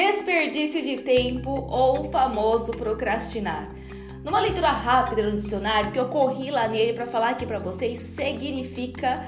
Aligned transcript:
desperdício 0.00 0.82
de 0.82 0.96
tempo 0.96 1.50
ou 1.50 2.06
o 2.06 2.10
famoso 2.10 2.72
procrastinar. 2.72 3.68
Numa 4.24 4.40
leitura 4.40 4.68
rápida 4.68 5.22
no 5.22 5.36
dicionário 5.36 5.92
que 5.92 5.98
eu 5.98 6.08
corri 6.08 6.50
lá 6.50 6.66
nele 6.66 6.94
para 6.94 7.06
falar 7.06 7.30
aqui 7.30 7.44
para 7.44 7.58
vocês, 7.58 7.98
significa 7.98 9.22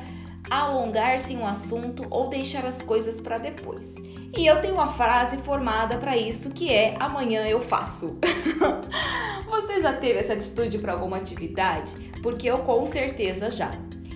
alongar-se 0.51 1.35
em 1.35 1.37
um 1.37 1.47
assunto 1.47 2.07
ou 2.09 2.29
deixar 2.29 2.65
as 2.65 2.81
coisas 2.81 3.21
para 3.21 3.37
depois. 3.37 3.97
E 4.37 4.47
eu 4.47 4.63
tenho 4.63 4.75
uma 4.75 4.91
frase 4.91 5.37
formada 5.39 5.99
para 5.99 6.17
isso 6.17 6.51
que 6.51 6.73
é 6.73 6.97
amanhã 6.99 7.47
eu 7.47 7.61
faço. 7.61 8.19
Você 9.45 9.79
já 9.81 9.93
teve 9.93 10.21
essa 10.21 10.33
atitude 10.33 10.79
para 10.79 10.95
alguma 10.95 11.19
atividade? 11.19 12.13
Porque 12.23 12.49
eu 12.49 12.59
com 12.59 12.87
certeza 12.87 13.51
já. 13.51 13.71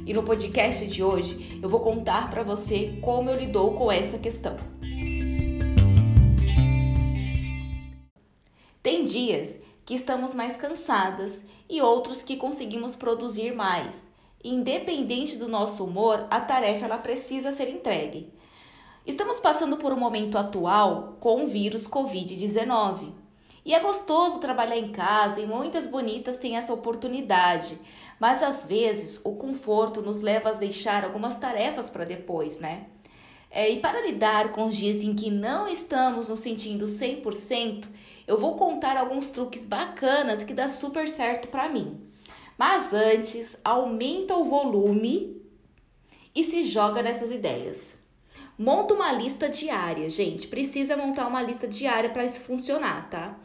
E 0.06 0.14
no 0.14 0.22
podcast 0.22 0.86
de 0.86 1.02
hoje 1.02 1.58
eu 1.62 1.68
vou 1.68 1.80
contar 1.80 2.30
para 2.30 2.42
você 2.42 2.98
como 3.02 3.28
eu 3.28 3.36
lidou 3.36 3.74
com 3.74 3.92
essa 3.92 4.16
questão. 4.16 4.56
Tem 8.86 9.04
dias 9.04 9.60
que 9.84 9.96
estamos 9.96 10.32
mais 10.32 10.56
cansadas 10.56 11.48
e 11.68 11.82
outros 11.82 12.22
que 12.22 12.36
conseguimos 12.36 12.94
produzir 12.94 13.52
mais. 13.52 14.14
Independente 14.44 15.36
do 15.36 15.48
nosso 15.48 15.84
humor, 15.84 16.24
a 16.30 16.40
tarefa 16.40 16.84
ela 16.84 16.96
precisa 16.96 17.50
ser 17.50 17.68
entregue. 17.68 18.32
Estamos 19.04 19.40
passando 19.40 19.76
por 19.76 19.92
um 19.92 19.98
momento 19.98 20.38
atual 20.38 21.16
com 21.18 21.42
o 21.42 21.48
vírus 21.48 21.88
Covid-19. 21.88 23.12
E 23.64 23.74
é 23.74 23.80
gostoso 23.80 24.38
trabalhar 24.38 24.78
em 24.78 24.92
casa 24.92 25.40
e 25.40 25.46
muitas 25.46 25.88
bonitas 25.88 26.38
têm 26.38 26.56
essa 26.56 26.72
oportunidade, 26.72 27.76
mas 28.20 28.40
às 28.40 28.62
vezes 28.62 29.20
o 29.24 29.34
conforto 29.34 30.00
nos 30.00 30.20
leva 30.20 30.50
a 30.50 30.52
deixar 30.52 31.02
algumas 31.02 31.34
tarefas 31.36 31.90
para 31.90 32.04
depois, 32.04 32.60
né? 32.60 32.86
É, 33.50 33.70
e 33.70 33.80
para 33.80 34.00
lidar 34.00 34.52
com 34.52 34.66
os 34.66 34.76
dias 34.76 35.02
em 35.02 35.14
que 35.14 35.30
não 35.30 35.68
estamos 35.68 36.28
nos 36.28 36.40
sentindo 36.40 36.84
100%, 36.84 37.86
eu 38.26 38.36
vou 38.36 38.56
contar 38.56 38.96
alguns 38.96 39.30
truques 39.30 39.64
bacanas 39.64 40.42
que 40.42 40.52
dá 40.52 40.68
super 40.68 41.08
certo 41.08 41.48
para 41.48 41.68
mim. 41.68 42.00
Mas 42.58 42.92
antes, 42.92 43.60
aumenta 43.64 44.34
o 44.36 44.44
volume 44.44 45.40
e 46.34 46.42
se 46.42 46.64
joga 46.64 47.02
nessas 47.02 47.30
ideias. 47.30 48.04
Monta 48.58 48.94
uma 48.94 49.12
lista 49.12 49.48
diária, 49.48 50.08
gente. 50.08 50.48
Precisa 50.48 50.96
montar 50.96 51.26
uma 51.26 51.42
lista 51.42 51.68
diária 51.68 52.10
para 52.10 52.24
isso 52.24 52.40
funcionar, 52.40 53.08
tá? 53.10 53.38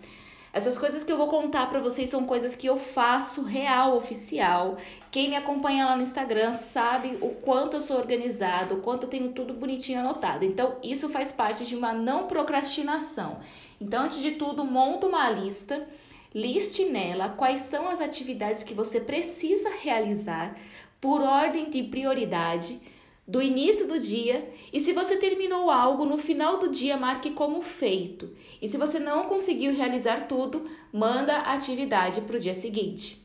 Essas 0.53 0.77
coisas 0.77 1.01
que 1.01 1.11
eu 1.11 1.17
vou 1.17 1.27
contar 1.27 1.69
para 1.69 1.79
vocês 1.79 2.09
são 2.09 2.25
coisas 2.25 2.53
que 2.53 2.67
eu 2.67 2.77
faço 2.77 3.41
real, 3.41 3.95
oficial. 3.95 4.75
Quem 5.09 5.29
me 5.29 5.35
acompanha 5.37 5.85
lá 5.85 5.95
no 5.95 6.01
Instagram 6.01 6.51
sabe 6.51 7.17
o 7.21 7.29
quanto 7.29 7.77
eu 7.77 7.81
sou 7.81 7.97
organizado, 7.97 8.75
o 8.75 8.81
quanto 8.81 9.03
eu 9.03 9.09
tenho 9.09 9.31
tudo 9.31 9.53
bonitinho 9.53 10.01
anotado. 10.01 10.43
Então, 10.43 10.75
isso 10.83 11.07
faz 11.07 11.31
parte 11.31 11.65
de 11.65 11.73
uma 11.73 11.93
não 11.93 12.27
procrastinação. 12.27 13.39
Então, 13.79 14.03
antes 14.03 14.21
de 14.21 14.31
tudo, 14.31 14.65
monta 14.65 15.07
uma 15.07 15.29
lista, 15.29 15.87
liste 16.35 16.83
nela 16.83 17.29
quais 17.29 17.61
são 17.61 17.87
as 17.87 18.01
atividades 18.01 18.61
que 18.61 18.73
você 18.73 18.99
precisa 18.99 19.69
realizar 19.81 20.57
por 20.99 21.21
ordem 21.21 21.69
de 21.69 21.81
prioridade 21.83 22.79
do 23.27 23.41
início 23.41 23.87
do 23.87 23.99
dia 23.99 24.49
e 24.73 24.79
se 24.79 24.93
você 24.93 25.15
terminou 25.15 25.69
algo 25.69 26.05
no 26.05 26.17
final 26.17 26.59
do 26.59 26.69
dia, 26.69 26.97
marque 26.97 27.31
como 27.31 27.61
feito. 27.61 28.33
E 28.61 28.67
se 28.67 28.77
você 28.77 28.99
não 28.99 29.25
conseguiu 29.25 29.73
realizar 29.73 30.27
tudo, 30.27 30.63
manda 30.91 31.37
a 31.37 31.53
atividade 31.53 32.21
para 32.21 32.35
o 32.35 32.39
dia 32.39 32.53
seguinte. 32.53 33.21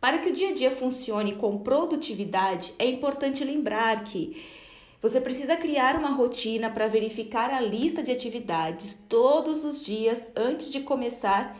Para 0.00 0.18
que 0.18 0.30
o 0.30 0.32
dia 0.32 0.50
a 0.50 0.54
dia 0.54 0.70
funcione 0.70 1.34
com 1.34 1.58
produtividade, 1.58 2.72
é 2.78 2.86
importante 2.86 3.44
lembrar 3.44 4.04
que 4.04 4.42
você 5.00 5.20
precisa 5.20 5.56
criar 5.56 5.96
uma 5.96 6.10
rotina 6.10 6.70
para 6.70 6.88
verificar 6.88 7.50
a 7.50 7.60
lista 7.60 8.02
de 8.02 8.10
atividades 8.10 9.02
todos 9.08 9.64
os 9.64 9.84
dias 9.84 10.30
antes 10.36 10.70
de 10.70 10.80
começar 10.80 11.58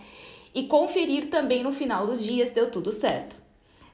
e 0.55 0.65
conferir 0.65 1.29
também 1.31 1.63
no 1.63 1.73
final 1.73 2.07
do 2.07 2.17
dia 2.17 2.47
se 2.47 2.55
deu 2.55 2.71
tudo 2.71 2.93
certo 2.93 3.40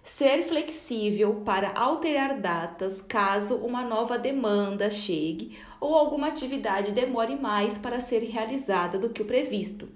ser 0.07 0.45
flexível 0.45 1.43
para 1.45 1.73
alterar 1.75 2.39
datas 2.39 3.01
caso 3.01 3.57
uma 3.57 3.83
nova 3.83 4.17
demanda 4.17 4.89
chegue 4.89 5.59
ou 5.81 5.97
alguma 5.97 6.29
atividade 6.29 6.93
demore 6.93 7.35
mais 7.35 7.77
para 7.77 8.01
ser 8.01 8.21
realizada 8.21 9.01
do 9.01 9.11
que 9.11 9.21
o 9.21 9.25
previsto. 9.25 9.89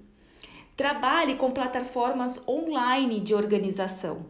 Trabalhe 0.75 1.35
com 1.35 1.49
plataformas 1.51 2.45
online 2.45 3.21
de 3.21 3.33
organização. 3.33 4.25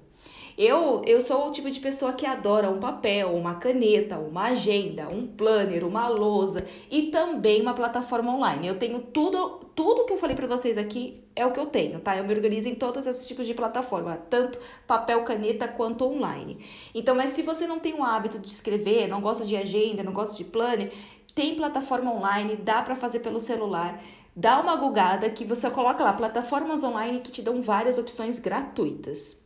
Eu, 0.58 1.02
eu 1.06 1.22
sou 1.22 1.48
o 1.48 1.52
tipo 1.52 1.70
de 1.70 1.80
pessoa 1.80 2.14
que 2.14 2.26
adora 2.26 2.70
um 2.70 2.80
papel, 2.80 3.34
uma 3.36 3.56
caneta, 3.56 4.18
uma 4.18 4.46
agenda, 4.46 5.08
um 5.08 5.26
planner, 5.26 5.86
uma 5.86 6.08
lousa 6.08 6.66
e 6.90 7.04
também 7.04 7.62
uma 7.62 7.74
plataforma 7.74 8.34
online. 8.34 8.68
Eu 8.68 8.78
tenho 8.78 9.00
tudo, 9.00 9.62
tudo 9.76 10.06
que 10.06 10.14
eu 10.14 10.18
falei 10.18 10.36
para 10.36 10.48
vocês 10.48 10.78
aqui 10.78 11.16
é 11.36 11.46
o 11.46 11.52
que 11.52 11.60
eu 11.60 11.66
tenho, 11.66 12.00
tá? 12.00 12.18
Eu 12.18 12.24
me 12.24 12.34
organizo 12.34 12.68
em 12.68 12.76
todos 12.76 13.06
esses 13.06 13.28
tipos 13.28 13.48
de 13.48 13.54
plataforma, 13.54 14.18
tanto 14.30 14.60
papel, 14.86 15.24
caneta 15.24 15.68
quanto 15.68 16.06
online. 16.06 16.60
Então, 16.94 17.16
mas 17.16 17.32
se 17.32 17.42
você 17.42 17.66
não 17.66 17.80
tem 17.80 17.94
o 17.94 18.04
hábito 18.04 18.38
de 18.38 18.48
escrever, 18.48 19.08
não 19.08 19.22
gosta 19.22 19.46
de 19.46 19.56
agenda, 19.56 20.04
não 20.04 20.14
gosta 20.14 20.36
de 20.38 20.44
planner, 20.44 20.92
tem 21.34 21.56
plataforma 21.56 22.14
online, 22.14 22.56
dá 22.58 22.82
para 22.82 22.96
fazer 22.96 23.20
pelo 23.20 23.40
celular. 23.40 24.02
Dá 24.36 24.60
uma 24.62 24.76
gugada 24.78 25.30
que 25.30 25.44
você 25.44 25.70
coloca 25.70 26.04
lá 26.04 26.14
plataformas 26.14 26.84
online 26.84 27.20
que 27.20 27.32
te 27.32 27.42
dão 27.42 27.62
várias 27.62 27.98
opções 27.98 28.40
gratuitas. 28.40 29.41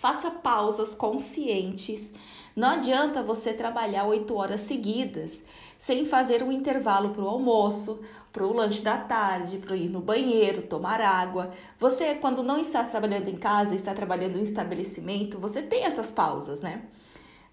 Faça 0.00 0.30
pausas 0.30 0.94
conscientes. 0.94 2.14
Não 2.56 2.70
adianta 2.70 3.22
você 3.22 3.52
trabalhar 3.52 4.06
oito 4.06 4.34
horas 4.34 4.62
seguidas 4.62 5.44
sem 5.76 6.06
fazer 6.06 6.42
um 6.42 6.50
intervalo 6.50 7.10
para 7.10 7.22
o 7.22 7.28
almoço, 7.28 8.00
para 8.32 8.46
o 8.46 8.50
lanche 8.50 8.80
da 8.80 8.96
tarde, 8.96 9.58
para 9.58 9.76
ir 9.76 9.90
no 9.90 10.00
banheiro, 10.00 10.62
tomar 10.62 11.02
água. 11.02 11.50
Você, 11.78 12.14
quando 12.14 12.42
não 12.42 12.58
está 12.58 12.82
trabalhando 12.82 13.28
em 13.28 13.36
casa, 13.36 13.74
está 13.74 13.92
trabalhando 13.92 14.38
em 14.38 14.42
estabelecimento, 14.42 15.38
você 15.38 15.60
tem 15.60 15.84
essas 15.84 16.10
pausas, 16.10 16.62
né? 16.62 16.80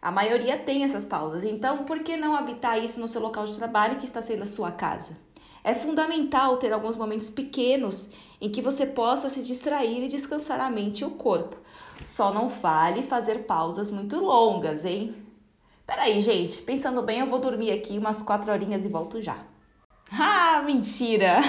A 0.02 0.10
maioria 0.10 0.58
tem 0.58 0.86
essas 0.86 1.04
pausas. 1.04 1.44
Então, 1.44 1.84
por 1.84 2.00
que 2.00 2.16
não 2.16 2.34
habitar 2.34 2.82
isso 2.82 3.02
no 3.02 3.10
seu 3.10 3.20
local 3.20 3.44
de 3.44 3.56
trabalho 3.56 3.98
que 3.98 4.06
está 4.06 4.22
sendo 4.22 4.44
a 4.44 4.46
sua 4.46 4.72
casa? 4.72 5.18
É 5.68 5.76
fundamental 5.76 6.56
ter 6.56 6.72
alguns 6.72 6.96
momentos 6.96 7.30
pequenos 7.30 8.10
em 8.40 8.50
que 8.50 8.62
você 8.62 8.86
possa 8.86 9.30
se 9.30 9.44
distrair 9.44 10.02
e 10.02 10.08
descansar 10.08 10.62
a 10.62 10.70
mente 10.70 11.02
e 11.02 11.06
o 11.06 11.10
corpo. 11.10 11.58
Só 12.06 12.34
não 12.34 12.50
fale 12.50 13.04
fazer 13.04 13.40
pausas 13.40 13.92
muito 13.92 14.18
longas, 14.18 14.86
hein? 14.86 15.14
Peraí, 15.86 16.22
gente, 16.22 16.62
pensando 16.62 17.02
bem, 17.02 17.20
eu 17.20 17.28
vou 17.28 17.38
dormir 17.38 17.72
aqui 17.72 17.98
umas 17.98 18.22
quatro 18.22 18.50
horinhas 18.50 18.86
e 18.86 18.88
volto 18.88 19.22
já. 19.22 19.38
Ah, 20.18 20.64
mentira! 20.66 21.42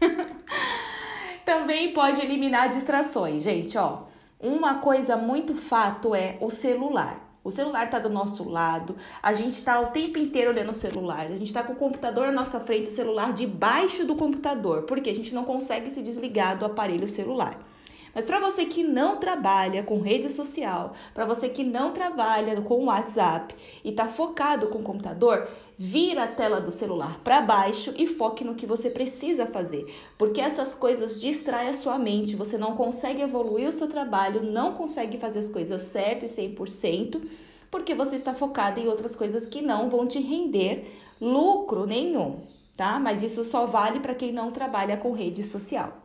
Também 1.44 1.92
pode 1.92 2.20
eliminar 2.20 2.68
distrações, 2.68 3.42
gente, 3.42 3.76
ó. 3.76 4.02
Uma 4.38 4.76
coisa 4.76 5.16
muito 5.16 5.56
fato 5.56 6.14
é 6.14 6.38
o 6.40 6.48
celular. 6.48 7.23
O 7.44 7.50
celular 7.50 7.84
está 7.84 7.98
do 7.98 8.08
nosso 8.08 8.48
lado, 8.48 8.96
a 9.22 9.34
gente 9.34 9.52
está 9.52 9.78
o 9.78 9.88
tempo 9.88 10.18
inteiro 10.18 10.50
olhando 10.50 10.70
o 10.70 10.74
celular, 10.74 11.26
a 11.26 11.30
gente 11.30 11.44
está 11.44 11.62
com 11.62 11.74
o 11.74 11.76
computador 11.76 12.28
à 12.28 12.32
nossa 12.32 12.58
frente, 12.58 12.88
o 12.88 12.90
celular 12.90 13.34
debaixo 13.34 14.06
do 14.06 14.16
computador, 14.16 14.84
porque 14.84 15.10
a 15.10 15.14
gente 15.14 15.34
não 15.34 15.44
consegue 15.44 15.90
se 15.90 16.00
desligar 16.00 16.58
do 16.58 16.64
aparelho 16.64 17.06
celular. 17.06 17.60
Mas 18.14 18.24
para 18.24 18.38
você 18.38 18.64
que 18.66 18.84
não 18.84 19.16
trabalha 19.16 19.82
com 19.82 20.00
rede 20.00 20.30
social, 20.30 20.92
para 21.12 21.24
você 21.24 21.48
que 21.48 21.64
não 21.64 21.92
trabalha 21.92 22.60
com 22.60 22.84
WhatsApp 22.84 23.54
e 23.82 23.90
está 23.90 24.08
focado 24.08 24.68
com 24.68 24.78
o 24.78 24.82
computador, 24.82 25.48
vira 25.76 26.24
a 26.24 26.28
tela 26.28 26.60
do 26.60 26.70
celular 26.70 27.18
para 27.24 27.40
baixo 27.40 27.92
e 27.96 28.06
foque 28.06 28.44
no 28.44 28.54
que 28.54 28.66
você 28.66 28.88
precisa 28.88 29.46
fazer, 29.46 29.92
porque 30.16 30.40
essas 30.40 30.74
coisas 30.74 31.20
distraem 31.20 31.70
a 31.70 31.74
sua 31.74 31.98
mente, 31.98 32.36
você 32.36 32.56
não 32.56 32.76
consegue 32.76 33.22
evoluir 33.22 33.68
o 33.68 33.72
seu 33.72 33.88
trabalho, 33.88 34.42
não 34.42 34.72
consegue 34.72 35.18
fazer 35.18 35.40
as 35.40 35.48
coisas 35.48 35.82
certas 35.82 36.38
e 36.38 36.48
100%, 36.48 37.20
porque 37.70 37.94
você 37.94 38.14
está 38.14 38.32
focado 38.32 38.78
em 38.78 38.86
outras 38.86 39.16
coisas 39.16 39.46
que 39.46 39.60
não 39.60 39.90
vão 39.90 40.06
te 40.06 40.20
render 40.20 40.96
lucro 41.20 41.86
nenhum, 41.86 42.36
tá? 42.76 43.00
Mas 43.00 43.24
isso 43.24 43.42
só 43.42 43.66
vale 43.66 43.98
para 43.98 44.14
quem 44.14 44.32
não 44.32 44.52
trabalha 44.52 44.96
com 44.96 45.12
rede 45.12 45.42
social. 45.42 46.03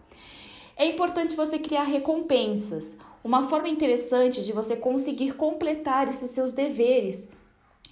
É 0.79 0.85
importante 0.85 1.35
você 1.35 1.59
criar 1.59 1.83
recompensas, 1.83 2.97
uma 3.21 3.49
forma 3.49 3.67
interessante 3.67 4.41
de 4.45 4.53
você 4.53 4.77
conseguir 4.77 5.33
completar 5.33 6.07
esses 6.07 6.31
seus 6.31 6.53
deveres. 6.53 7.27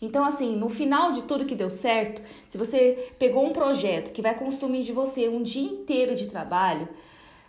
Então, 0.02 0.24
assim, 0.24 0.56
no 0.56 0.70
final 0.70 1.12
de 1.12 1.24
tudo 1.24 1.46
que 1.46 1.54
deu 1.54 1.70
certo, 1.70 2.22
se 2.48 2.58
você 2.58 3.12
pegou 3.20 3.46
um 3.46 3.52
projeto 3.52 4.14
que 4.14 4.22
vai 4.22 4.34
consumir 4.34 4.84
de 4.84 4.94
você 4.94 5.28
um 5.28 5.44
dia 5.44 5.70
inteiro 5.70 6.16
de 6.16 6.30
trabalho, 6.30 6.88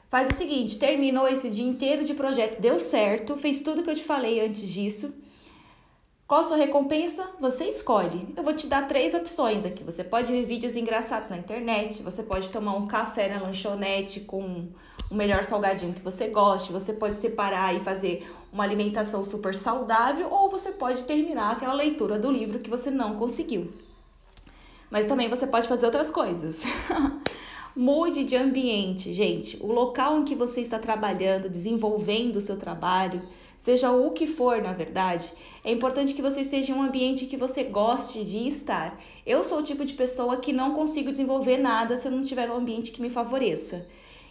faz 0.08 0.29
o 0.29 0.35
seguinte: 0.35 0.76
terminou 0.76 1.29
esse 1.29 1.49
dia 1.49 1.69
inteiro 1.69 2.02
de 2.02 2.14
projeto, 2.14 2.61
deu 2.61 2.76
certo, 2.76 3.37
fez 3.37 3.62
tudo 3.62 3.85
que 3.85 3.90
eu 3.90 3.94
te 3.94 4.02
falei 4.02 4.44
antes 4.44 4.69
disso. 4.69 5.14
Qual 6.29 6.43
a 6.43 6.45
sua 6.45 6.59
recompensa? 6.59 7.27
Você 7.41 7.65
escolhe. 7.65 8.29
Eu 8.37 8.43
vou 8.43 8.53
te 8.53 8.67
dar 8.67 8.87
três 8.87 9.15
opções 9.15 9.65
aqui. 9.65 9.83
Você 9.83 10.05
pode 10.05 10.31
ver 10.31 10.45
vídeos 10.45 10.77
engraçados 10.77 11.31
na 11.31 11.39
internet, 11.39 12.03
você 12.03 12.23
pode 12.23 12.51
tomar 12.51 12.77
um 12.77 12.87
café 12.87 13.31
na 13.31 13.41
lanchonete 13.41 14.21
com 14.21 14.69
o 15.11 15.15
melhor 15.15 15.43
salgadinho 15.43 15.95
que 15.95 16.03
você 16.03 16.29
goste, 16.29 16.71
você 16.71 16.93
pode 16.93 17.17
separar 17.17 17.75
e 17.75 17.81
fazer 17.81 18.31
uma 18.53 18.63
alimentação 18.63 19.25
super 19.25 19.55
saudável 19.55 20.29
ou 20.31 20.51
você 20.51 20.71
pode 20.71 21.05
terminar 21.05 21.53
aquela 21.53 21.73
leitura 21.73 22.19
do 22.19 22.31
livro 22.31 22.59
que 22.59 22.69
você 22.69 22.91
não 22.91 23.17
conseguiu. 23.17 23.73
Mas 24.91 25.07
também 25.07 25.31
você 25.31 25.47
pode 25.47 25.67
fazer 25.67 25.87
outras 25.87 26.11
coisas. 26.11 26.63
Mude 27.75 28.25
de 28.25 28.37
ambiente, 28.37 29.15
gente. 29.15 29.57
O 29.63 29.73
local 29.73 30.19
em 30.19 30.25
que 30.25 30.35
você 30.35 30.61
está 30.61 30.79
trabalhando, 30.79 31.49
desenvolvendo 31.49 32.37
o 32.37 32.41
seu 32.43 32.59
trabalho, 32.59 33.23
seja 33.59 33.91
o 33.91 34.11
que 34.13 34.27
for, 34.27 34.63
na 34.63 34.73
verdade, 34.73 35.33
é 35.65 35.73
importante 35.73 36.15
que 36.15 36.23
você 36.23 36.43
esteja 36.43 36.73
em 36.73 36.77
um 36.77 36.83
ambiente 36.83 37.27
que 37.27 37.37
você 37.37 37.65
goste 37.65 38.25
de 38.25 38.49
estar. 38.49 38.99
Eu 39.27 39.43
sou 39.45 39.59
o 39.59 39.63
tipo 39.63 39.85
de 39.85 39.95
pessoa 39.95 40.37
que 40.37 40.53
não 40.53 40.73
consigo 40.73 41.11
desenvolver 41.11 41.59
nada 41.59 41.97
se 41.97 42.07
eu 42.07 42.13
não 42.13 42.21
estiver 42.21 42.47
num 42.49 42.57
ambiente 42.57 42.93
que 42.93 43.03
me 43.03 43.11
favoreça. 43.11 43.87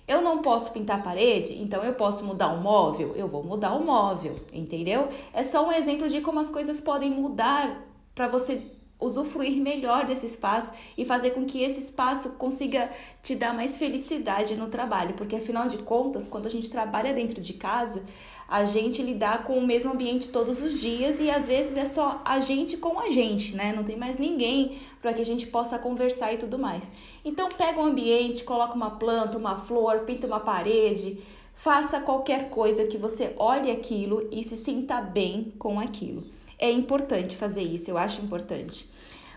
Eu 0.07 0.21
não 0.21 0.41
posso 0.41 0.71
pintar 0.71 0.99
a 0.99 1.03
parede, 1.03 1.61
então 1.61 1.83
eu 1.83 1.93
posso 1.93 2.23
mudar 2.23 2.47
o 2.53 2.61
móvel? 2.61 3.13
Eu 3.17 3.27
vou 3.27 3.43
mudar 3.43 3.73
o 3.73 3.83
móvel, 3.83 4.33
entendeu? 4.53 5.09
É 5.33 5.43
só 5.43 5.67
um 5.67 5.71
exemplo 5.71 6.07
de 6.07 6.21
como 6.21 6.39
as 6.39 6.49
coisas 6.49 6.79
podem 6.79 7.11
mudar 7.11 7.85
para 8.15 8.29
você 8.29 8.71
usufruir 8.99 9.61
melhor 9.61 10.05
desse 10.05 10.25
espaço 10.25 10.73
e 10.97 11.05
fazer 11.05 11.31
com 11.31 11.45
que 11.45 11.61
esse 11.61 11.79
espaço 11.79 12.31
consiga 12.31 12.89
te 13.21 13.35
dar 13.35 13.53
mais 13.53 13.77
felicidade 13.77 14.55
no 14.55 14.67
trabalho, 14.67 15.13
porque 15.13 15.35
afinal 15.35 15.67
de 15.67 15.77
contas, 15.77 16.27
quando 16.27 16.47
a 16.47 16.49
gente 16.49 16.71
trabalha 16.71 17.13
dentro 17.13 17.39
de 17.39 17.53
casa, 17.53 18.03
a 18.47 18.63
gente 18.63 19.03
lidar 19.03 19.43
com 19.43 19.57
o 19.57 19.65
mesmo 19.67 19.91
ambiente 19.91 20.29
todos 20.29 20.61
os 20.61 20.79
dias 20.79 21.19
e 21.19 21.29
às 21.29 21.47
vezes 21.47 21.75
é 21.75 21.83
só 21.83 22.21
a 22.23 22.39
gente 22.39 22.77
com 22.77 22.97
a 22.99 23.09
gente, 23.09 23.55
né? 23.55 23.73
Não 23.75 23.83
tem 23.83 23.97
mais 23.97 24.17
ninguém 24.17 24.77
para 25.01 25.13
que 25.13 25.21
a 25.21 25.25
gente 25.25 25.47
possa 25.47 25.77
conversar 25.77 26.33
e 26.33 26.37
tudo 26.37 26.57
mais. 26.57 26.89
Então 27.25 27.49
pega 27.49 27.79
um 27.79 27.85
ambiente, 27.85 28.45
coloca 28.45 28.73
uma 28.73 28.91
planta, 28.91 29.37
uma 29.37 29.57
flor, 29.57 30.01
pinta 30.01 30.27
uma 30.27 30.39
parede, 30.39 31.19
faça 31.53 31.99
qualquer 31.99 32.49
coisa 32.49 32.87
que 32.87 32.97
você 32.97 33.33
olhe 33.37 33.69
aquilo 33.69 34.29
e 34.31 34.43
se 34.43 34.55
sinta 34.55 35.01
bem 35.01 35.53
com 35.59 35.79
aquilo. 35.79 36.23
É 36.57 36.71
importante 36.71 37.35
fazer 37.35 37.63
isso, 37.63 37.91
eu 37.91 37.97
acho 37.97 38.21
importante. 38.21 38.89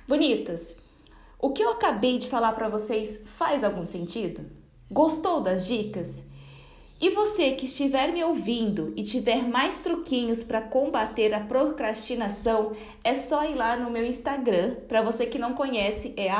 Bonitas, 0.06 0.76
o 1.38 1.50
que 1.50 1.62
eu 1.62 1.70
acabei 1.70 2.16
de 2.16 2.28
falar 2.28 2.52
para 2.52 2.68
vocês 2.68 3.22
faz 3.24 3.64
algum 3.64 3.84
sentido? 3.84 4.44
Gostou 4.90 5.40
das 5.40 5.66
dicas? 5.66 6.22
E 7.00 7.10
você 7.10 7.52
que 7.52 7.64
estiver 7.64 8.12
me 8.12 8.22
ouvindo 8.22 8.92
e 8.94 9.02
tiver 9.02 9.48
mais 9.48 9.78
truquinhos 9.78 10.42
para 10.42 10.60
combater 10.60 11.32
a 11.32 11.40
procrastinação, 11.40 12.72
é 13.02 13.14
só 13.14 13.42
ir 13.44 13.54
lá 13.54 13.74
no 13.74 13.90
meu 13.90 14.04
Instagram. 14.04 14.74
Para 14.86 15.00
você 15.00 15.24
que 15.24 15.38
não 15.38 15.54
conhece, 15.54 16.12
é 16.14 16.30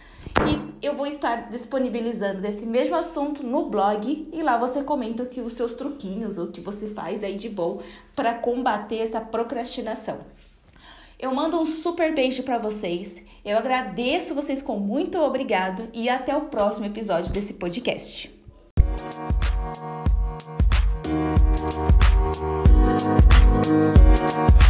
e 0.46 0.69
eu 0.82 0.96
vou 0.96 1.06
estar 1.06 1.50
disponibilizando 1.50 2.40
desse 2.40 2.64
mesmo 2.64 2.96
assunto 2.96 3.42
no 3.42 3.68
blog 3.68 4.28
e 4.32 4.42
lá 4.42 4.56
você 4.56 4.82
comenta 4.82 5.26
que 5.26 5.40
os 5.40 5.52
seus 5.52 5.74
truquinhos, 5.74 6.38
o 6.38 6.48
que 6.48 6.60
você 6.60 6.88
faz 6.88 7.22
aí 7.22 7.36
de 7.36 7.48
bom 7.48 7.80
para 8.16 8.34
combater 8.34 8.98
essa 8.98 9.20
procrastinação. 9.20 10.20
Eu 11.18 11.34
mando 11.34 11.60
um 11.60 11.66
super 11.66 12.14
beijo 12.14 12.42
para 12.42 12.56
vocês. 12.56 13.26
Eu 13.44 13.58
agradeço 13.58 14.34
vocês 14.34 14.62
com 14.62 14.78
muito 14.78 15.18
obrigado 15.18 15.88
e 15.92 16.08
até 16.08 16.34
o 16.34 16.46
próximo 16.46 16.86
episódio 16.86 17.30
desse 17.30 17.54
podcast. 17.54 18.34
Música 23.62 24.69